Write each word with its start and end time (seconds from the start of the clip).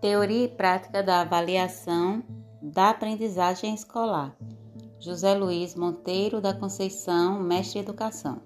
Teoria 0.00 0.44
e 0.44 0.48
prática 0.48 1.02
da 1.02 1.22
avaliação 1.22 2.22
da 2.62 2.90
aprendizagem 2.90 3.74
escolar. 3.74 4.32
José 5.00 5.34
Luiz 5.34 5.74
Monteiro 5.74 6.40
da 6.40 6.54
Conceição, 6.54 7.42
mestre 7.42 7.80
educação. 7.80 8.40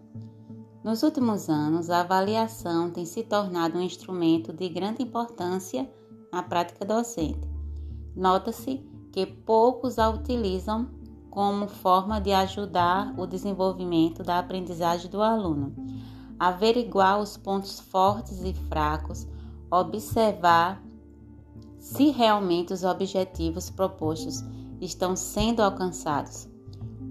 Nos 0.83 1.03
últimos 1.03 1.51
anos, 1.51 1.91
a 1.91 2.01
avaliação 2.01 2.91
tem 2.91 3.05
se 3.05 3.23
tornado 3.23 3.77
um 3.77 3.83
instrumento 3.83 4.51
de 4.51 4.67
grande 4.71 5.03
importância 5.03 5.87
na 6.33 6.43
prática 6.43 6.87
docente. 6.87 7.47
Nota-se 8.17 8.79
que 9.13 9.27
poucos 9.27 9.99
a 9.99 10.09
utilizam 10.09 10.89
como 11.29 11.69
forma 11.69 12.19
de 12.19 12.33
ajudar 12.33 13.13
o 13.19 13.27
desenvolvimento 13.27 14.23
da 14.23 14.39
aprendizagem 14.39 15.11
do 15.11 15.21
aluno, 15.21 15.75
averiguar 16.39 17.21
os 17.21 17.37
pontos 17.37 17.79
fortes 17.79 18.43
e 18.43 18.55
fracos, 18.55 19.29
observar 19.71 20.83
se 21.83 22.11
realmente 22.11 22.73
os 22.73 22.85
objetivos 22.85 23.69
propostos 23.69 24.45
estão 24.81 25.17
sendo 25.17 25.61
alcançados. 25.61 26.49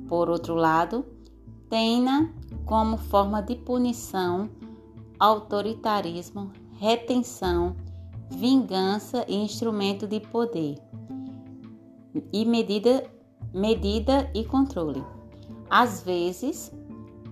Por 0.07 0.29
outro 0.29 0.55
lado, 0.55 1.05
tem-na 1.69 2.33
como 2.65 2.97
forma 2.97 3.41
de 3.41 3.55
punição, 3.55 4.49
autoritarismo, 5.19 6.53
retenção, 6.79 7.75
vingança 8.29 9.25
e 9.27 9.35
instrumento 9.35 10.07
de 10.07 10.21
poder 10.21 10.77
e 12.31 12.45
medida, 12.45 13.03
medida 13.53 14.31
e 14.33 14.45
controle. 14.45 15.03
Às 15.69 16.01
vezes, 16.01 16.71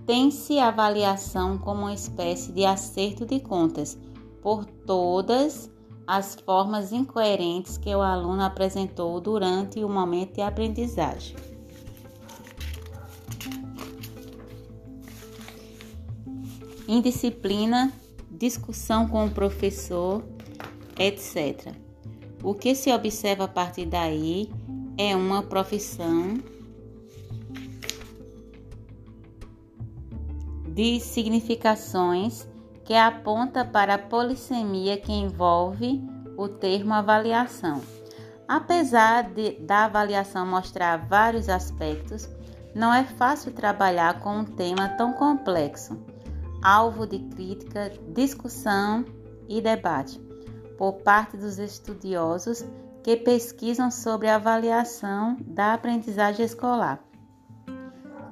tem-se 0.06 0.58
a 0.58 0.68
avaliação 0.68 1.56
como 1.56 1.82
uma 1.82 1.94
espécie 1.94 2.52
de 2.52 2.66
acerto 2.66 3.24
de 3.24 3.40
contas 3.40 3.98
por 4.42 4.66
todas 4.66 5.70
as 6.12 6.34
formas 6.34 6.90
incoerentes 6.90 7.78
que 7.78 7.94
o 7.94 8.02
aluno 8.02 8.42
apresentou 8.42 9.20
durante 9.20 9.84
o 9.84 9.88
momento 9.88 10.34
de 10.34 10.40
aprendizagem. 10.40 11.36
Indisciplina, 16.88 17.92
discussão 18.28 19.06
com 19.06 19.26
o 19.26 19.30
professor, 19.30 20.24
etc. 20.98 21.72
O 22.42 22.54
que 22.54 22.74
se 22.74 22.90
observa 22.92 23.44
a 23.44 23.48
partir 23.48 23.86
daí 23.86 24.50
é 24.98 25.14
uma 25.14 25.44
profissão 25.44 26.40
de 30.74 30.98
significações 30.98 32.48
que 32.90 32.96
aponta 32.96 33.64
para 33.64 33.94
a 33.94 33.98
polissemia 33.98 34.96
que 34.96 35.12
envolve 35.12 36.02
o 36.36 36.48
termo 36.48 36.92
avaliação. 36.92 37.80
Apesar 38.48 39.30
de, 39.30 39.52
da 39.60 39.84
avaliação 39.84 40.44
mostrar 40.44 40.96
vários 40.96 41.48
aspectos, 41.48 42.28
não 42.74 42.92
é 42.92 43.04
fácil 43.04 43.52
trabalhar 43.52 44.18
com 44.18 44.38
um 44.38 44.44
tema 44.44 44.88
tão 44.88 45.12
complexo, 45.12 46.04
alvo 46.60 47.06
de 47.06 47.20
crítica, 47.20 47.92
discussão 48.08 49.04
e 49.48 49.60
debate 49.60 50.20
por 50.76 50.94
parte 50.94 51.36
dos 51.36 51.60
estudiosos 51.60 52.64
que 53.04 53.16
pesquisam 53.16 53.88
sobre 53.88 54.26
a 54.26 54.34
avaliação 54.34 55.36
da 55.42 55.74
aprendizagem 55.74 56.44
escolar, 56.44 56.98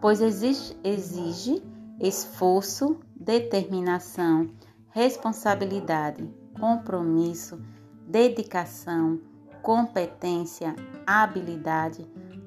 pois 0.00 0.20
exige, 0.20 0.76
exige 0.82 1.62
esforço, 2.00 2.98
determinação, 3.28 4.48
responsabilidade, 4.88 6.26
compromisso, 6.58 7.60
dedicação, 8.06 9.20
competência, 9.60 10.74
habilidade, 11.06 12.06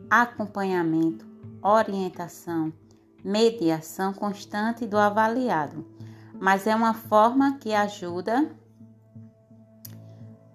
acompanhamento, 0.10 1.24
orientação, 1.62 2.74
mediação 3.24 4.12
constante 4.12 4.88
do 4.88 4.98
avaliado, 4.98 5.86
mas 6.42 6.66
é 6.66 6.76
uma 6.76 6.96
forma 6.96 7.60
que 7.60 7.76
ajuda 7.76 8.50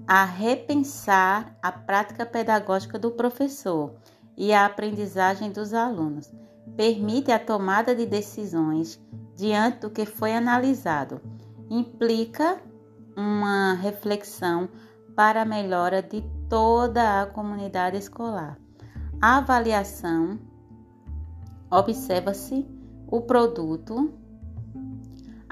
a 0.08 0.24
repensar 0.24 1.56
a 1.62 1.70
prática 1.70 2.26
pedagógica 2.26 2.98
do 2.98 3.12
professor 3.12 3.94
e 4.36 4.52
a 4.52 4.66
aprendizagem 4.66 5.52
dos 5.52 5.72
alunos. 5.72 6.34
Permite 6.76 7.30
a 7.30 7.38
tomada 7.38 7.94
de 7.94 8.04
decisões 8.04 9.00
diante 9.36 9.80
do 9.80 9.90
que 9.90 10.06
foi 10.06 10.34
analisado. 10.34 11.20
Implica 11.70 12.60
uma 13.16 13.74
reflexão 13.74 14.68
para 15.14 15.42
a 15.42 15.44
melhora 15.44 16.02
de 16.02 16.22
toda 16.48 17.22
a 17.22 17.26
comunidade 17.26 17.96
escolar. 17.96 18.58
A 19.20 19.38
avaliação 19.38 20.38
observa-se 21.70 22.66
o 23.08 23.20
produto, 23.20 24.12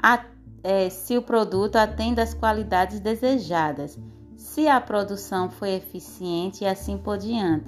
a, 0.01 0.23
é, 0.63 0.89
se 0.89 1.17
o 1.17 1.21
produto 1.21 1.75
atende 1.75 2.21
às 2.21 2.33
qualidades 2.33 2.99
desejadas, 2.99 3.97
se 4.35 4.67
a 4.67 4.79
produção 4.79 5.49
foi 5.49 5.71
eficiente 5.71 6.63
e 6.63 6.67
assim 6.67 6.97
por 6.97 7.17
diante. 7.17 7.65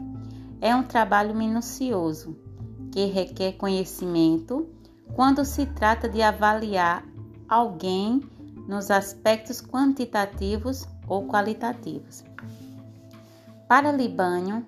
É 0.59 0.75
um 0.75 0.83
trabalho 0.83 1.35
minucioso 1.35 2.35
que 2.91 3.05
requer 3.05 3.53
conhecimento 3.53 4.67
quando 5.13 5.43
se 5.43 5.65
trata 5.65 6.07
de 6.07 6.21
avaliar 6.21 7.03
alguém 7.47 8.21
nos 8.67 8.91
aspectos 8.91 9.61
quantitativos 9.61 10.87
ou 11.07 11.27
qualitativos. 11.27 12.23
Para 13.67 13.91
Libânio, 13.91 14.65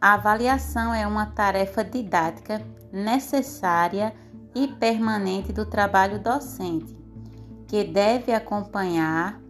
a 0.00 0.14
avaliação 0.14 0.92
é 0.92 1.06
uma 1.06 1.26
tarefa 1.26 1.84
didática 1.84 2.60
necessária 2.92 4.14
e 4.54 4.68
permanente 4.68 5.52
do 5.52 5.64
trabalho 5.64 6.18
docente, 6.18 6.96
que 7.66 7.84
deve 7.84 8.32
acompanhar 8.32 9.40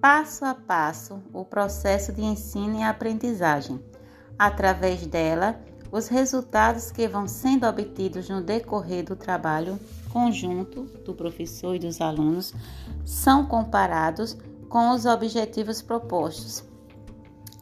passo 0.00 0.44
a 0.44 0.54
passo 0.54 1.22
o 1.32 1.44
processo 1.44 2.12
de 2.12 2.22
ensino 2.22 2.78
e 2.78 2.82
aprendizagem. 2.82 3.82
Através 4.38 5.06
dela, 5.06 5.58
os 5.94 6.08
resultados 6.08 6.90
que 6.90 7.06
vão 7.06 7.28
sendo 7.28 7.68
obtidos 7.68 8.28
no 8.28 8.42
decorrer 8.42 9.04
do 9.04 9.14
trabalho 9.14 9.78
conjunto 10.12 10.82
do 11.04 11.14
professor 11.14 11.76
e 11.76 11.78
dos 11.78 12.00
alunos 12.00 12.52
são 13.04 13.46
comparados 13.46 14.36
com 14.68 14.90
os 14.90 15.06
objetivos 15.06 15.80
propostos, 15.80 16.64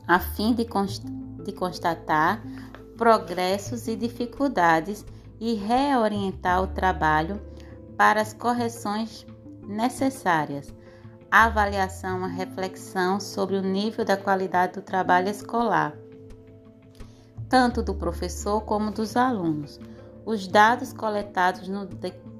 a 0.09 0.19
fim 0.19 0.55
de, 0.55 0.65
const 0.65 1.05
de 1.45 1.53
constatar 1.53 2.43
progressos 2.97 3.87
e 3.87 3.95
dificuldades 3.95 5.05
e 5.39 5.53
reorientar 5.53 6.63
o 6.63 6.69
trabalho 6.69 7.39
para 7.99 8.23
as 8.23 8.33
correções 8.33 9.27
necessárias. 9.63 10.73
A 11.31 11.45
avaliação 11.45 12.17
uma 12.17 12.29
reflexão 12.29 13.21
sobre 13.21 13.57
o 13.57 13.63
nível 13.63 14.07
da 14.07 14.17
qualidade 14.17 14.73
do 14.73 14.81
trabalho 14.81 15.29
escolar 15.29 16.02
tanto 17.53 17.83
do 17.83 17.95
professor 17.95 18.63
como 18.63 18.91
dos 18.91 19.15
alunos. 19.15 19.79
Os 20.25 20.49
dados 20.49 20.91
coletados 20.91 21.69
no 21.69 21.87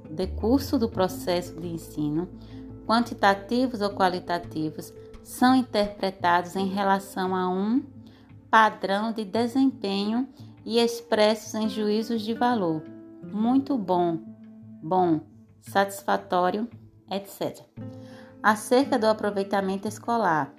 decurso 0.09 0.79
do 0.79 0.89
processo 0.89 1.53
de 1.61 1.67
ensino, 1.67 2.27
quantitativos 2.87 3.79
ou 3.79 3.91
qualitativos, 3.91 4.91
são 5.21 5.53
interpretados 5.53 6.55
em 6.55 6.65
relação 6.65 7.35
a 7.35 7.47
um 7.47 7.83
padrão 8.49 9.11
de 9.11 9.23
desempenho 9.23 10.27
e 10.65 10.79
expressos 10.79 11.53
em 11.53 11.69
juízos 11.69 12.23
de 12.23 12.33
valor. 12.33 12.81
Muito 13.21 13.77
bom, 13.77 14.17
bom, 14.81 15.21
satisfatório, 15.61 16.67
etc. 17.11 17.63
Acerca 18.41 18.97
do 18.97 19.05
aproveitamento 19.05 19.87
escolar. 19.87 20.51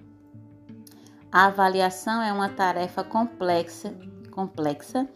A 1.32 1.46
avaliação 1.46 2.23
é 2.23 2.32
uma 2.32 2.50
tarefa 2.50 3.02
complexa 3.02 3.93
complexa 4.34 5.08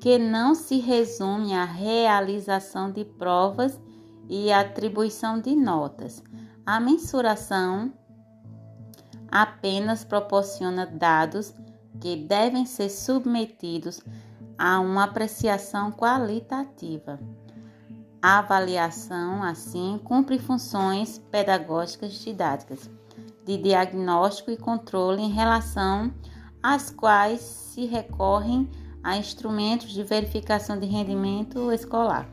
que 0.00 0.18
não 0.18 0.54
se 0.54 0.78
resume 0.78 1.54
à 1.54 1.64
realização 1.64 2.90
de 2.90 3.04
provas 3.04 3.80
e 4.28 4.52
atribuição 4.52 5.40
de 5.40 5.56
notas. 5.56 6.22
A 6.64 6.78
mensuração 6.78 7.92
apenas 9.30 10.04
proporciona 10.04 10.86
dados 10.86 11.54
que 12.00 12.16
devem 12.16 12.66
ser 12.66 12.90
submetidos 12.90 14.00
a 14.58 14.80
uma 14.80 15.04
apreciação 15.04 15.90
qualitativa. 15.90 17.18
A 18.20 18.38
avaliação, 18.38 19.42
assim, 19.42 20.00
cumpre 20.02 20.38
funções 20.38 21.18
pedagógicas 21.30 22.12
didáticas, 22.12 22.90
de 23.44 23.56
diagnóstico 23.56 24.50
e 24.50 24.56
controle 24.56 25.22
em 25.22 25.30
relação 25.30 26.12
às 26.62 26.90
quais 26.90 27.65
se 27.76 27.84
recorrem 27.84 28.70
a 29.02 29.18
instrumentos 29.18 29.90
de 29.90 30.02
verificação 30.02 30.80
de 30.80 30.86
rendimento 30.86 31.70
escolar. 31.70 32.26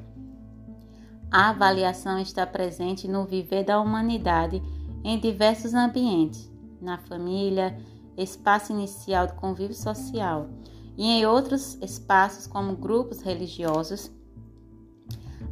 A 1.30 1.50
avaliação 1.50 2.18
está 2.18 2.48
presente 2.48 3.10
no 3.10 3.26
viver 3.26 3.66
da 3.66 3.78
humanidade 3.82 4.64
em 5.04 5.20
diversos 5.20 5.74
ambientes, 5.74 6.50
na 6.80 6.98
família, 6.98 7.78
espaço 8.16 8.72
inicial 8.72 9.28
de 9.28 9.34
convívio 9.34 9.76
social 9.76 10.48
e 10.96 11.06
em 11.10 11.26
outros 11.26 11.78
espaços 11.82 12.48
como 12.48 12.78
grupos 12.78 13.22
religiosos, 13.22 14.10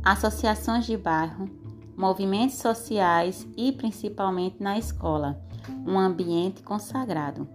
associações 0.01 0.85
de 0.85 0.95
bairro, 0.95 1.49
movimentos 1.97 2.59
sociais 2.59 3.45
e 3.57 3.73
principalmente 3.73 4.63
na 4.63 4.77
escola, 4.77 5.37
um 5.85 5.99
ambiente 5.99 6.63
consagrado. 6.63 7.45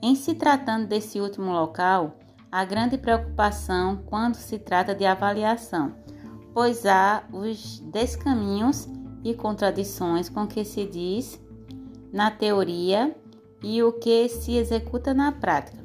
Em 0.00 0.14
se 0.14 0.34
tratando 0.34 0.86
desse 0.86 1.20
último 1.20 1.52
local, 1.52 2.16
há 2.50 2.64
grande 2.64 2.96
preocupação 2.96 3.96
quando 4.06 4.36
se 4.36 4.58
trata 4.58 4.94
de 4.94 5.04
avaliação, 5.04 5.92
pois 6.54 6.86
há 6.86 7.24
os 7.32 7.80
descaminhos 7.80 8.88
e 9.24 9.34
contradições 9.34 10.28
com 10.28 10.46
que 10.46 10.64
se 10.64 10.86
diz 10.86 11.40
na 12.12 12.30
teoria 12.30 13.14
e 13.62 13.82
o 13.82 13.92
que 13.92 14.28
se 14.28 14.56
executa 14.56 15.12
na 15.12 15.32
prática. 15.32 15.84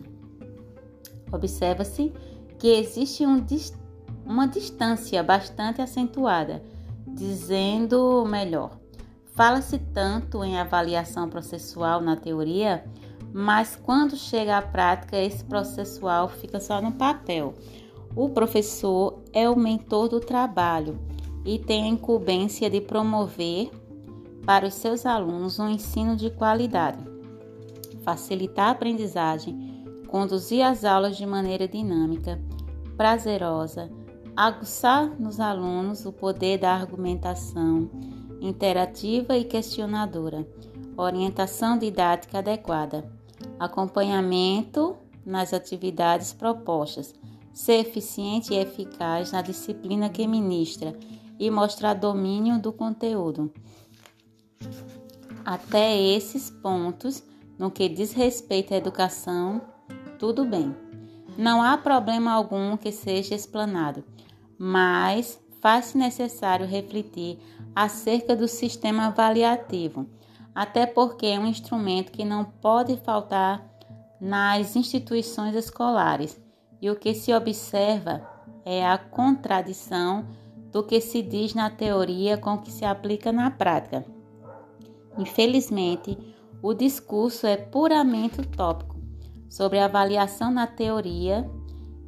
Observa-se 1.31 2.13
que 2.59 2.67
existe 2.67 3.25
um, 3.25 3.43
uma 4.25 4.47
distância 4.47 5.23
bastante 5.23 5.81
acentuada, 5.81 6.63
dizendo 7.07 8.23
melhor. 8.25 8.77
Fala-se 9.33 9.79
tanto 9.79 10.43
em 10.43 10.59
avaliação 10.59 11.27
processual 11.27 11.99
na 11.99 12.15
teoria, 12.15 12.85
mas 13.33 13.75
quando 13.75 14.15
chega 14.15 14.59
à 14.59 14.61
prática, 14.61 15.17
esse 15.17 15.43
processual 15.43 16.29
fica 16.29 16.59
só 16.59 16.79
no 16.79 16.91
papel. 16.91 17.55
O 18.15 18.29
professor 18.29 19.23
é 19.33 19.49
o 19.49 19.57
mentor 19.57 20.07
do 20.07 20.19
trabalho 20.19 20.99
e 21.43 21.57
tem 21.57 21.83
a 21.83 21.87
incumbência 21.87 22.69
de 22.69 22.79
promover 22.79 23.71
para 24.45 24.67
os 24.67 24.75
seus 24.75 25.05
alunos 25.05 25.57
um 25.57 25.67
ensino 25.67 26.15
de 26.15 26.29
qualidade, 26.29 27.03
facilitar 28.03 28.67
a 28.67 28.71
aprendizagem, 28.71 29.83
conduzir 30.07 30.63
as 30.63 30.85
aulas 30.85 31.17
de 31.17 31.25
maneira 31.25 31.67
dinâmica, 31.67 32.39
prazerosa, 32.95 33.89
aguçar 34.35 35.07
nos 35.19 35.39
alunos 35.39 36.05
o 36.05 36.13
poder 36.13 36.59
da 36.59 36.71
argumentação 36.71 37.89
interativa 38.39 39.35
e 39.37 39.43
questionadora, 39.43 40.45
orientação 40.95 41.77
didática 41.77 42.39
adequada, 42.39 43.09
acompanhamento 43.63 44.95
nas 45.25 45.53
atividades 45.53 46.33
propostas, 46.33 47.13
ser 47.51 47.79
eficiente 47.79 48.53
e 48.53 48.57
eficaz 48.57 49.31
na 49.31 49.41
disciplina 49.41 50.09
que 50.09 50.27
ministra 50.27 50.97
e 51.39 51.49
mostrar 51.49 51.93
domínio 51.93 52.59
do 52.59 52.73
conteúdo. 52.73 53.51
Até 55.45 55.99
esses 55.99 56.49
pontos, 56.49 57.23
no 57.57 57.69
que 57.69 57.89
diz 57.89 58.13
respeito 58.13 58.73
à 58.73 58.77
educação, 58.77 59.61
tudo 60.17 60.45
bem. 60.45 60.75
Não 61.37 61.61
há 61.61 61.77
problema 61.77 62.31
algum 62.31 62.77
que 62.77 62.91
seja 62.91 63.35
explanado, 63.35 64.03
mas 64.57 65.39
faz-se 65.59 65.97
necessário 65.97 66.65
refletir 66.65 67.39
acerca 67.75 68.35
do 68.35 68.47
sistema 68.47 69.07
avaliativo, 69.07 70.07
até 70.53 70.85
porque 70.85 71.25
é 71.27 71.39
um 71.39 71.47
instrumento 71.47 72.11
que 72.11 72.23
não 72.23 72.45
pode 72.45 72.97
faltar 72.97 73.65
nas 74.19 74.75
instituições 74.75 75.55
escolares, 75.55 76.39
e 76.81 76.89
o 76.89 76.95
que 76.95 77.13
se 77.13 77.33
observa 77.33 78.27
é 78.65 78.85
a 78.85 78.97
contradição 78.97 80.25
do 80.71 80.83
que 80.83 80.99
se 80.99 81.21
diz 81.21 81.53
na 81.53 81.69
teoria 81.69 82.37
com 82.37 82.53
o 82.53 82.61
que 82.61 82.71
se 82.71 82.83
aplica 82.85 83.31
na 83.31 83.51
prática. 83.51 84.05
Infelizmente, 85.17 86.17
o 86.61 86.73
discurso 86.73 87.45
é 87.45 87.57
puramente 87.57 88.41
utópico 88.41 88.95
sobre 89.49 89.79
a 89.79 89.85
avaliação 89.85 90.51
na 90.51 90.65
teoria 90.65 91.49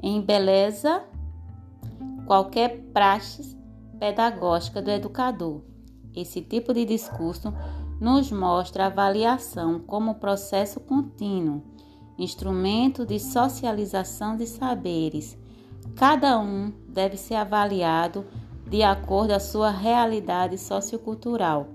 embeleza 0.01 1.03
qualquer 2.25 2.81
praxe 2.93 3.57
pedagógica 3.99 4.81
do 4.81 4.89
educador. 4.89 5.61
Esse 6.15 6.41
tipo 6.41 6.73
de 6.73 6.85
discurso 6.85 7.53
nos 7.99 8.31
mostra 8.31 8.83
a 8.83 8.87
avaliação 8.87 9.79
como 9.79 10.15
processo 10.15 10.79
contínuo, 10.79 11.63
instrumento 12.17 13.05
de 13.05 13.19
socialização 13.19 14.35
de 14.35 14.45
saberes. 14.47 15.37
Cada 15.95 16.39
um 16.39 16.71
deve 16.87 17.17
ser 17.17 17.35
avaliado 17.35 18.25
de 18.67 18.83
acordo 18.83 19.31
à 19.31 19.39
sua 19.39 19.69
realidade 19.69 20.57
sociocultural, 20.57 21.67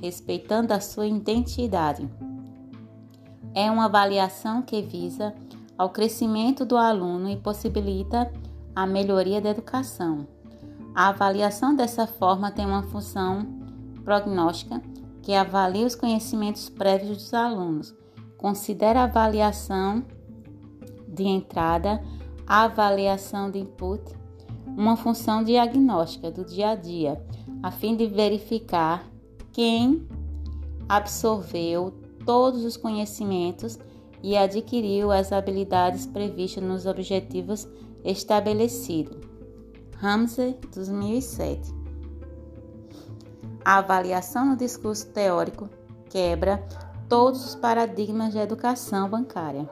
respeitando 0.00 0.72
a 0.72 0.80
sua 0.80 1.06
identidade. 1.06 2.08
É 3.54 3.70
uma 3.70 3.86
avaliação 3.86 4.62
que 4.62 4.80
visa 4.80 5.34
ao 5.76 5.90
crescimento 5.90 6.64
do 6.64 6.76
aluno 6.76 7.28
e 7.28 7.36
possibilita 7.36 8.30
a 8.74 8.86
melhoria 8.86 9.40
da 9.40 9.50
educação. 9.50 10.26
A 10.94 11.08
avaliação 11.08 11.74
dessa 11.74 12.06
forma 12.06 12.50
tem 12.50 12.66
uma 12.66 12.82
função 12.82 13.46
prognóstica 14.04 14.80
que 15.22 15.32
avalia 15.32 15.86
os 15.86 15.94
conhecimentos 15.94 16.68
prévios 16.68 17.18
dos 17.18 17.34
alunos, 17.34 17.94
considera 18.36 19.00
a 19.00 19.04
avaliação 19.04 20.04
de 21.06 21.24
entrada, 21.24 22.02
a 22.46 22.64
avaliação 22.64 23.50
de 23.50 23.58
input 23.58 24.20
uma 24.76 24.96
função 24.96 25.42
diagnóstica 25.42 26.30
do 26.30 26.44
dia 26.44 26.70
a 26.70 26.74
dia, 26.74 27.22
a 27.62 27.70
fim 27.70 27.96
de 27.96 28.06
verificar 28.06 29.06
quem 29.52 30.06
absorveu 30.88 31.92
todos 32.24 32.64
os 32.64 32.76
conhecimentos 32.76 33.78
e 34.22 34.36
adquiriu 34.36 35.10
as 35.10 35.32
habilidades 35.32 36.06
previstas 36.06 36.62
nos 36.62 36.86
objetivos 36.86 37.68
estabelecidos. 38.04 39.16
Ramsey, 39.96 40.56
2007. 40.74 41.79
A 43.70 43.76
avaliação 43.76 44.46
no 44.46 44.56
discurso 44.56 45.06
teórico 45.12 45.70
quebra 46.10 46.60
todos 47.08 47.46
os 47.46 47.54
paradigmas 47.54 48.32
de 48.32 48.38
educação 48.38 49.08
bancária 49.08 49.70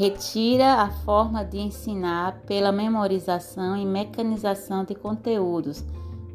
retira 0.00 0.76
a 0.76 0.90
forma 0.90 1.44
de 1.44 1.58
ensinar 1.58 2.40
pela 2.46 2.72
memorização 2.72 3.76
e 3.76 3.84
mecanização 3.84 4.82
de 4.82 4.94
conteúdos, 4.94 5.84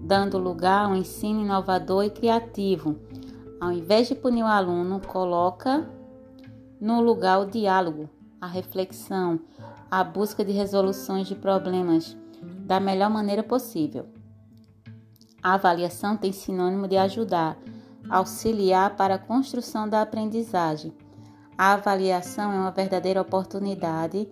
dando 0.02 0.38
lugar 0.38 0.86
a 0.86 0.88
um 0.90 0.96
ensino 0.96 1.42
inovador 1.42 2.04
e 2.04 2.12
criativo. 2.12 2.96
Ao 3.60 3.72
invés 3.72 4.08
de 4.08 4.14
punir 4.14 4.44
o 4.44 4.46
aluno, 4.46 5.02
coloca 5.02 5.90
no 6.80 7.02
lugar 7.02 7.40
o 7.40 7.46
diálogo, 7.48 8.08
a 8.40 8.46
reflexão, 8.46 9.40
a 9.90 10.04
busca 10.04 10.46
de 10.46 10.52
resoluções 10.52 11.26
de 11.26 11.34
problemas 11.34 12.16
da 12.68 12.80
melhor 12.80 13.10
maneira 13.10 13.42
possível. 13.42 14.06
A 15.46 15.54
avaliação 15.54 16.18
tem 16.18 16.34
sinônimo 16.34 16.88
de 16.88 16.98
ajudar, 16.98 17.56
auxiliar 18.10 18.96
para 18.96 19.16
a 19.16 19.20
construção 19.20 19.88
da 19.88 20.02
aprendizagem 20.02 20.92
a 21.58 21.72
avaliação 21.72 22.52
é 22.52 22.56
uma 22.58 22.72
verdadeira 22.72 23.22
oportunidade 23.22 24.28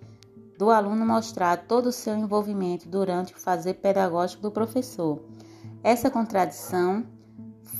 do 0.58 0.70
aluno 0.70 1.06
mostrar 1.06 1.56
todo 1.66 1.86
o 1.86 1.92
seu 1.92 2.14
envolvimento 2.14 2.86
durante 2.86 3.32
o 3.32 3.40
fazer 3.40 3.74
pedagógico 3.74 4.42
do 4.42 4.50
professor. 4.50 5.22
Essa 5.82 6.10
contradição 6.10 7.04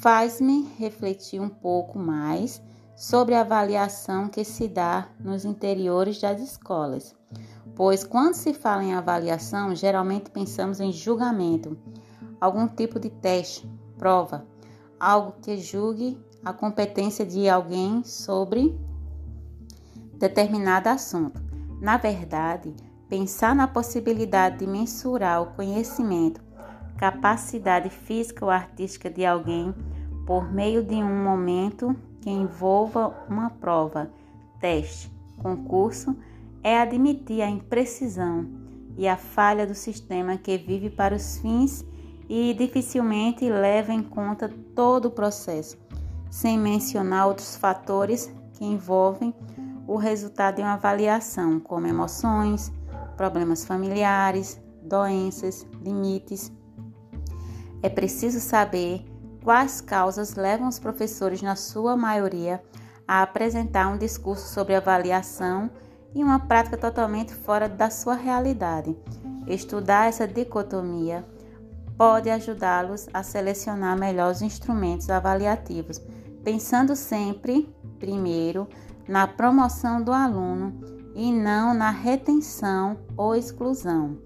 faz-me 0.01 0.63
refletir 0.79 1.41
um 1.41 1.49
pouco 1.49 1.99
mais 1.99 2.63
sobre 2.97 3.35
a 3.35 3.43
avaliação 3.43 4.29
que 4.29 4.45
se 4.45 4.67
dá 4.67 5.09
nos 5.21 5.45
interiores 5.45 6.19
das 6.19 6.41
escolas, 6.41 7.15
pois 7.77 8.03
quando 8.03 8.35
se 8.35 8.55
fala 8.55 8.83
em 8.83 8.95
avaliação, 8.95 9.75
geralmente 9.75 10.31
pensamos 10.31 10.81
em 10.81 10.91
julgamento, 10.91 11.77
algum 12.45 12.69
tipo 12.69 13.01
de 13.01 13.09
teste, 13.09 13.67
prova, 13.97 14.47
algo 15.01 15.33
que 15.41 15.57
julgue 15.57 16.19
a 16.45 16.53
competência 16.53 17.25
de 17.25 17.49
alguém 17.49 18.05
sobre 18.05 18.79
determinado 20.19 20.91
assunto. 20.91 21.43
Na 21.81 21.97
verdade, 21.97 22.75
pensar 23.09 23.55
na 23.55 23.67
possibilidade 23.67 24.59
de 24.59 24.67
mensurar 24.67 25.41
o 25.41 25.55
conhecimento, 25.55 26.43
capacidade 26.99 27.89
física 27.89 28.45
ou 28.45 28.51
artística 28.51 29.09
de 29.09 29.25
alguém 29.25 29.75
por 30.27 30.53
meio 30.53 30.85
de 30.85 30.97
um 30.97 31.25
momento 31.25 31.97
que 32.21 32.29
envolva 32.29 33.25
uma 33.27 33.49
prova, 33.49 34.11
teste, 34.61 35.11
concurso, 35.39 36.15
é 36.63 36.79
admitir 36.79 37.41
a 37.41 37.49
imprecisão 37.49 38.47
e 38.99 39.09
a 39.09 39.17
falha 39.17 39.67
do 39.67 39.75
sistema 39.75 40.37
que 40.37 40.59
vive 40.59 40.91
para 40.91 41.17
os 41.17 41.39
fins 41.39 41.85
e 42.37 42.53
dificilmente 42.53 43.49
leva 43.49 43.93
em 43.93 44.03
conta 44.03 44.51
todo 44.75 45.05
o 45.05 45.11
processo, 45.11 45.79
sem 46.29 46.59
mencionar 46.59 47.29
outros 47.29 47.55
fatores 47.55 48.29
que 48.55 48.65
envolvem 48.65 49.33
o 49.87 49.95
resultado 49.95 50.57
de 50.57 50.63
uma 50.63 50.73
avaliação, 50.73 51.61
como 51.61 51.87
emoções, 51.87 52.73
problemas 53.17 53.65
familiares, 53.65 54.61
doenças, 54.83 55.65
limites. 55.81 56.51
É 57.81 57.89
preciso 57.89 58.41
saber 58.41 59.05
quais 59.45 59.81
causas 59.81 60.35
levam 60.35 60.67
os 60.67 60.81
professores, 60.81 61.41
na 61.41 61.55
sua 61.55 61.97
maioria, 61.97 62.61
a 63.07 63.23
apresentar 63.23 63.87
um 63.87 63.97
discurso 63.97 64.53
sobre 64.53 64.75
avaliação 64.75 65.71
e 66.13 66.25
uma 66.25 66.41
prática 66.41 66.77
totalmente 66.77 67.33
fora 67.33 67.69
da 67.69 67.91
sua 67.91 68.17
realidade. 68.17 68.97
Estudar 69.47 70.09
essa 70.09 70.27
dicotomia 70.27 71.25
pode 71.97 72.29
ajudá-los 72.29 73.09
a 73.13 73.23
selecionar 73.23 73.99
melhor 73.99 74.33
os 74.33 74.43
instrumentos 74.43 75.09
avaliativos, 75.11 76.01
pensando 76.43 76.97
sempre, 76.97 77.75
primeiro, 77.99 78.69
na 79.09 79.27
promoção 79.27 80.03
do 80.03 80.13
aluno 80.13 80.81
e 81.15 81.33
não 81.33 81.73
na 81.75 81.91
retenção 81.91 82.99
ou 83.17 83.35
exclusão. 83.35 84.19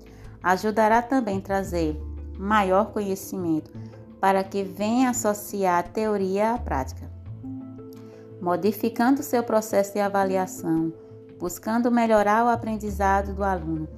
Ajudará 0.43 1.03
também 1.03 1.41
trazer 1.41 2.01
maior 2.39 2.93
conhecimento 2.93 3.71
para 4.21 4.43
que 4.43 4.63
venha 4.63 5.11
associar 5.11 5.81
a 5.81 5.83
teoria 5.83 6.55
à 6.55 6.59
prática. 6.59 7.09
Modificando 8.41 9.23
seu 9.23 9.43
processo 9.43 9.95
de 9.95 10.01
avaliação, 10.01 10.93
buscando 11.39 11.91
melhorar 11.91 12.45
o 12.45 12.49
aprendizado 12.49 13.35
do 13.35 13.45
aluno, 13.45 13.89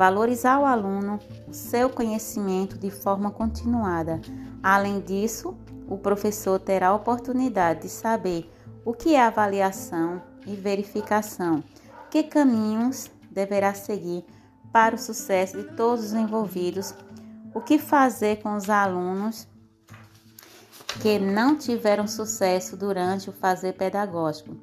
valorizar 0.00 0.58
o 0.58 0.64
aluno, 0.64 1.18
o 1.46 1.52
seu 1.52 1.90
conhecimento 1.90 2.78
de 2.78 2.90
forma 2.90 3.30
continuada. 3.30 4.18
Além 4.62 4.98
disso, 4.98 5.54
o 5.86 5.98
professor 5.98 6.58
terá 6.58 6.88
a 6.88 6.94
oportunidade 6.94 7.82
de 7.82 7.90
saber 7.90 8.50
o 8.82 8.94
que 8.94 9.14
é 9.14 9.22
avaliação 9.22 10.22
e 10.46 10.56
verificação, 10.56 11.62
que 12.10 12.22
caminhos 12.22 13.10
deverá 13.30 13.74
seguir 13.74 14.24
para 14.72 14.94
o 14.94 14.98
sucesso 14.98 15.58
de 15.58 15.64
todos 15.76 16.06
os 16.06 16.12
envolvidos, 16.14 16.94
o 17.52 17.60
que 17.60 17.78
fazer 17.78 18.40
com 18.40 18.56
os 18.56 18.70
alunos 18.70 19.46
que 21.02 21.18
não 21.18 21.58
tiveram 21.58 22.08
sucesso 22.08 22.74
durante 22.74 23.28
o 23.28 23.34
fazer 23.34 23.74
pedagógico 23.74 24.56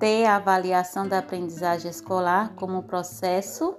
ter 0.00 0.24
a 0.24 0.36
avaliação 0.36 1.06
da 1.06 1.18
aprendizagem 1.18 1.90
escolar 1.90 2.54
como 2.56 2.82
processo 2.82 3.76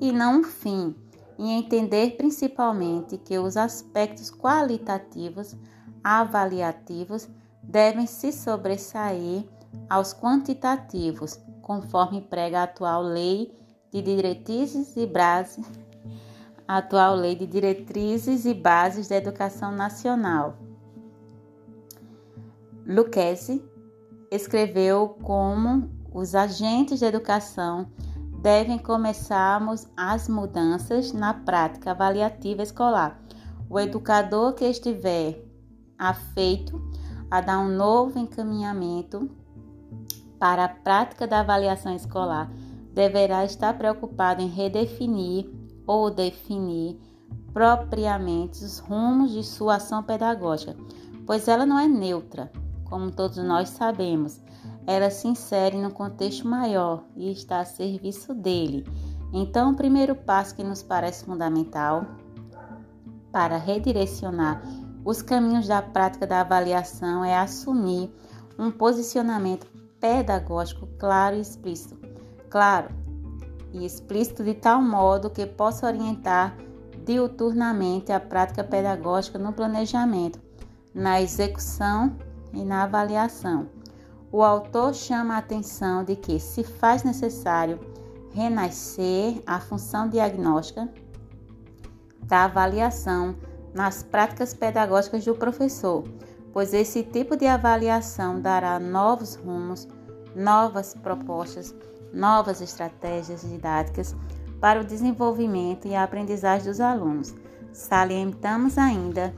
e 0.00 0.12
não 0.12 0.40
um 0.40 0.44
fim, 0.44 0.94
e 1.38 1.50
entender 1.50 2.16
principalmente 2.16 3.18
que 3.18 3.38
os 3.38 3.56
aspectos 3.56 4.30
qualitativos 4.30 5.56
avaliativos 6.02 7.28
devem 7.62 8.06
se 8.06 8.30
sobressair 8.30 9.44
aos 9.88 10.12
quantitativos, 10.12 11.40
conforme 11.62 12.20
prega 12.20 12.60
a 12.60 12.64
atual 12.64 13.02
lei 13.02 13.52
de 13.90 14.02
diretrizes 14.02 14.96
e 14.96 15.06
bases, 15.06 15.66
atual 16.66 17.14
lei 17.14 17.34
de 17.34 17.46
diretrizes 17.46 18.44
e 18.44 18.54
bases 18.54 19.08
da 19.08 19.16
educação 19.16 19.72
nacional. 19.72 20.58
Lucchesi 22.86 23.64
escreveu 24.30 25.16
como 25.22 25.90
os 26.12 26.34
agentes 26.34 26.98
de 26.98 27.04
educação 27.06 27.88
devem 28.44 28.76
começarmos 28.76 29.88
as 29.96 30.28
mudanças 30.28 31.14
na 31.14 31.32
prática 31.32 31.92
avaliativa 31.92 32.62
escolar. 32.62 33.18
O 33.70 33.80
educador 33.80 34.52
que 34.52 34.66
estiver 34.66 35.42
afeito 35.98 36.78
a 37.30 37.40
dar 37.40 37.58
um 37.58 37.74
novo 37.74 38.18
encaminhamento 38.18 39.30
para 40.38 40.66
a 40.66 40.68
prática 40.68 41.26
da 41.26 41.40
avaliação 41.40 41.96
escolar 41.96 42.52
deverá 42.92 43.46
estar 43.46 43.78
preocupado 43.78 44.42
em 44.42 44.48
redefinir 44.48 45.50
ou 45.86 46.10
definir 46.10 47.00
propriamente 47.50 48.62
os 48.62 48.78
rumos 48.78 49.30
de 49.30 49.42
sua 49.42 49.76
ação 49.76 50.02
pedagógica, 50.02 50.76
pois 51.24 51.48
ela 51.48 51.64
não 51.64 51.78
é 51.78 51.88
neutra, 51.88 52.52
como 52.84 53.10
todos 53.10 53.38
nós 53.38 53.70
sabemos. 53.70 54.38
Ela 54.86 55.10
se 55.10 55.28
insere 55.28 55.76
no 55.80 55.90
contexto 55.90 56.46
maior 56.46 57.04
e 57.16 57.30
está 57.32 57.60
a 57.60 57.64
serviço 57.64 58.34
dele. 58.34 58.84
Então, 59.32 59.72
o 59.72 59.76
primeiro 59.76 60.14
passo 60.14 60.54
que 60.54 60.62
nos 60.62 60.82
parece 60.82 61.24
fundamental 61.24 62.06
para 63.32 63.56
redirecionar 63.56 64.62
os 65.04 65.20
caminhos 65.20 65.66
da 65.66 65.82
prática 65.82 66.26
da 66.26 66.40
avaliação 66.40 67.24
é 67.24 67.36
assumir 67.36 68.10
um 68.58 68.70
posicionamento 68.70 69.66
pedagógico 70.00 70.86
claro 70.98 71.36
e 71.36 71.40
explícito. 71.40 71.98
Claro 72.48 72.88
e 73.72 73.84
explícito 73.84 74.44
de 74.44 74.54
tal 74.54 74.80
modo 74.80 75.28
que 75.28 75.44
possa 75.44 75.86
orientar 75.86 76.56
diuturnamente 77.04 78.12
a 78.12 78.20
prática 78.20 78.64
pedagógica 78.64 79.38
no 79.38 79.52
planejamento, 79.52 80.40
na 80.94 81.20
execução 81.20 82.16
e 82.52 82.64
na 82.64 82.84
avaliação. 82.84 83.66
O 84.34 84.42
autor 84.42 84.92
chama 84.96 85.36
a 85.36 85.38
atenção 85.38 86.02
de 86.02 86.16
que 86.16 86.40
se 86.40 86.64
faz 86.64 87.04
necessário 87.04 87.78
renascer 88.32 89.40
a 89.46 89.60
função 89.60 90.08
diagnóstica 90.08 90.88
da 92.24 92.46
avaliação 92.46 93.36
nas 93.72 94.02
práticas 94.02 94.52
pedagógicas 94.52 95.24
do 95.24 95.36
professor, 95.36 96.02
pois 96.52 96.74
esse 96.74 97.04
tipo 97.04 97.36
de 97.36 97.46
avaliação 97.46 98.40
dará 98.40 98.80
novos 98.80 99.36
rumos, 99.36 99.86
novas 100.34 100.94
propostas, 100.94 101.72
novas 102.12 102.60
estratégias 102.60 103.42
didáticas 103.42 104.16
para 104.60 104.80
o 104.80 104.84
desenvolvimento 104.84 105.86
e 105.86 105.94
a 105.94 106.02
aprendizagem 106.02 106.66
dos 106.66 106.80
alunos. 106.80 107.32
Salientamos 107.72 108.78
ainda 108.78 109.32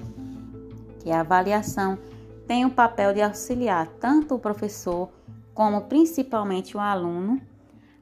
que 1.00 1.10
a 1.10 1.20
avaliação 1.20 1.98
tem 2.46 2.64
o 2.64 2.70
papel 2.70 3.12
de 3.12 3.20
auxiliar 3.20 3.88
tanto 4.00 4.34
o 4.34 4.38
professor 4.38 5.10
como 5.52 5.82
principalmente 5.82 6.76
o 6.76 6.80
aluno 6.80 7.40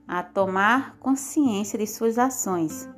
a 0.06 0.22
tomar 0.22 0.96
consciência 0.98 1.78
de 1.78 1.86
suas 1.86 2.18
ações. 2.18 2.88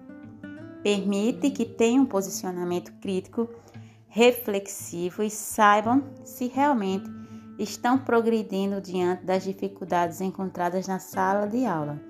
Permite 0.82 1.50
que 1.50 1.64
tenham 1.64 2.04
um 2.04 2.06
posicionamento 2.06 2.92
crítico, 3.00 3.48
reflexivo 4.08 5.22
e 5.22 5.30
saibam 5.30 6.02
se 6.24 6.46
realmente 6.48 7.08
estão 7.58 7.98
progredindo 7.98 8.80
diante 8.80 9.24
das 9.24 9.44
dificuldades 9.44 10.20
encontradas 10.20 10.86
na 10.86 10.98
sala 10.98 11.46
de 11.46 11.64
aula. 11.64 12.00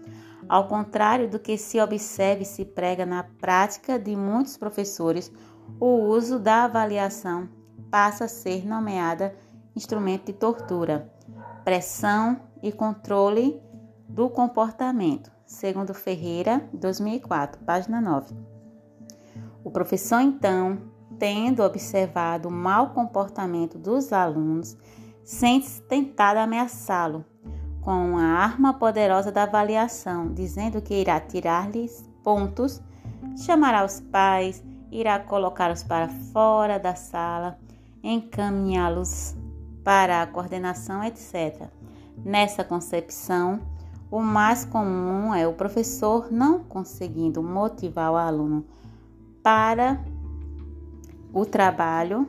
Ao 0.49 0.69
contrário 0.69 1.29
do 1.29 1.39
que 1.39 1.59
se 1.59 1.81
observa 1.81 2.43
e 2.43 2.47
se 2.47 2.65
prega 2.65 3.05
na 3.05 3.25
prática 3.25 3.99
de 3.99 4.15
muitos 4.15 4.57
professores, 4.57 5.33
o 5.81 5.97
uso 6.05 6.39
da 6.39 6.65
avaliação 6.65 7.49
passa 7.91 8.25
a 8.25 8.29
ser 8.29 8.67
nomeada 8.67 9.35
instrumento 9.75 10.27
de 10.27 10.33
tortura, 10.33 11.13
pressão 11.65 12.41
e 12.63 12.73
controle 12.73 13.61
do 14.09 14.31
comportamento, 14.31 15.31
segundo 15.45 15.93
Ferreira, 15.93 16.67
2004, 16.73 17.63
página 17.65 18.01
9. 18.01 18.35
O 19.63 19.71
professor, 19.71 20.21
então, 20.21 20.79
tendo 21.19 21.63
observado 21.63 22.49
o 22.49 22.53
mau 22.53 22.91
comportamento 22.91 23.79
dos 23.79 24.13
alunos, 24.13 24.77
sente-se 25.23 25.83
tentado 25.83 26.39
ameaçá-lo 26.39 27.25
com 27.83 28.17
a 28.17 28.23
arma 28.23 28.75
poderosa 28.75 29.31
da 29.31 29.43
avaliação, 29.43 30.33
dizendo 30.33 30.81
que 30.81 30.95
irá 30.95 31.21
tirar-lhes 31.21 32.09
pontos, 32.25 32.83
chamará 33.45 33.85
os 33.85 34.01
pais, 34.01 34.65
irá 34.91 35.19
colocá-los 35.19 35.85
para 35.85 36.09
fora 36.09 36.79
da 36.79 36.95
sala 36.95 37.59
encaminhá-los 38.07 39.35
para 39.83 40.23
a 40.23 40.27
coordenação, 40.27 41.03
etc. 41.03 41.69
Nessa 42.25 42.63
concepção, 42.63 43.61
o 44.11 44.21
mais 44.21 44.65
comum 44.65 45.35
é 45.35 45.47
o 45.47 45.53
professor 45.53 46.31
não 46.31 46.61
conseguindo 46.61 47.43
motivar 47.43 48.13
o 48.13 48.17
aluno 48.17 48.65
para 49.43 50.01
o 51.33 51.45
trabalho, 51.45 52.29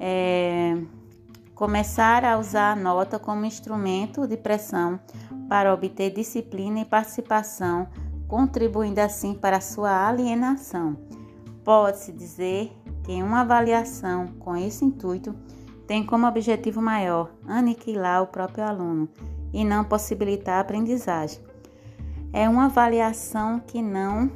é, 0.00 0.76
começar 1.54 2.24
a 2.24 2.38
usar 2.38 2.72
a 2.72 2.76
nota 2.76 3.18
como 3.18 3.44
instrumento 3.44 4.26
de 4.26 4.36
pressão 4.36 4.98
para 5.48 5.72
obter 5.72 6.10
disciplina 6.10 6.80
e 6.80 6.84
participação, 6.84 7.88
contribuindo 8.26 9.00
assim 9.00 9.34
para 9.34 9.58
a 9.58 9.60
sua 9.60 10.08
alienação. 10.08 10.96
Pode-se 11.64 12.12
dizer 12.12 12.72
que 13.10 13.20
uma 13.24 13.40
avaliação 13.40 14.28
com 14.38 14.56
esse 14.56 14.84
intuito 14.84 15.34
tem 15.84 16.06
como 16.06 16.28
objetivo 16.28 16.80
maior 16.80 17.28
aniquilar 17.44 18.22
o 18.22 18.28
próprio 18.28 18.62
aluno 18.62 19.08
e 19.52 19.64
não 19.64 19.82
possibilitar 19.82 20.58
a 20.58 20.60
aprendizagem. 20.60 21.40
É 22.32 22.48
uma 22.48 22.66
avaliação 22.66 23.58
que 23.58 23.82
não 23.82 24.30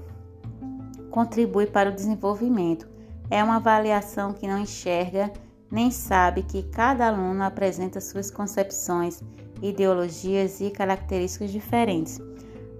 contribui 1.08 1.66
para 1.66 1.88
o 1.88 1.94
desenvolvimento. 1.94 2.88
É 3.30 3.44
uma 3.44 3.58
avaliação 3.58 4.32
que 4.32 4.48
não 4.48 4.58
enxerga 4.58 5.32
nem 5.70 5.92
sabe 5.92 6.42
que 6.42 6.64
cada 6.64 7.06
aluno 7.06 7.44
apresenta 7.44 8.00
suas 8.00 8.28
concepções, 8.28 9.22
ideologias 9.62 10.60
e 10.60 10.68
características 10.72 11.52
diferentes. 11.52 12.20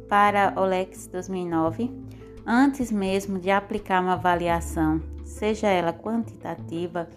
Para 0.09 0.55
Olex 0.57 1.07
2009, 1.07 1.89
antes 2.47 2.91
mesmo 2.91 3.39
de 3.39 3.51
aplicar 3.51 4.03
uma 4.03 4.15
avaliação 4.15 5.01
seja 5.25 5.69
ela 5.69 5.93
quantitativa 5.93 7.09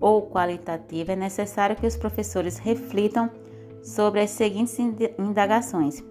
ou 0.00 0.28
qualitativa, 0.28 1.12
é 1.12 1.16
necessário 1.16 1.76
que 1.76 1.86
os 1.86 1.96
professores 1.96 2.58
reflitam 2.58 3.30
sobre 3.82 4.20
as 4.20 4.30
seguintes 4.30 4.78
indagações: 5.18 6.02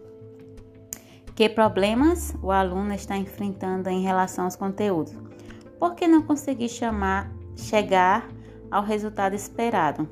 que 1.36 1.50
problemas 1.50 2.34
o 2.42 2.52
aluno 2.52 2.94
está 2.94 3.18
enfrentando 3.18 3.90
em 3.90 4.02
relação 4.02 4.46
aos 4.46 4.56
conteúdos? 4.56 5.14
Por 5.80 5.96
que 5.96 6.08
não 6.08 6.22
conseguir 6.22 6.70
chamar, 6.70 7.32
chegar 7.56 8.30
ao 8.70 8.84
resultado 8.84 9.34
esperado? 9.34 10.08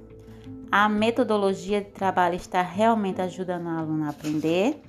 A 0.72 0.88
metodologia 0.90 1.82
de 1.82 1.90
trabalho 1.90 2.36
está 2.36 2.62
realmente 2.62 3.22
ajudando 3.22 3.66
o 3.66 3.70
aluno 3.70 4.06
a 4.06 4.10
aprender? 4.10 4.82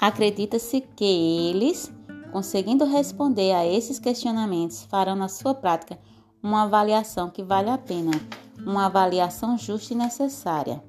Acredita-se 0.00 0.80
que 0.80 1.04
eles, 1.50 1.92
conseguindo 2.30 2.84
responder 2.84 3.52
a 3.52 3.66
esses 3.66 3.98
questionamentos, 3.98 4.84
farão 4.84 5.16
na 5.16 5.28
sua 5.28 5.54
prática 5.54 5.98
uma 6.40 6.62
avaliação 6.62 7.28
que 7.28 7.42
vale 7.42 7.68
a 7.68 7.76
pena, 7.76 8.12
uma 8.64 8.86
avaliação 8.86 9.58
justa 9.58 9.94
e 9.94 9.96
necessária. 9.96 10.87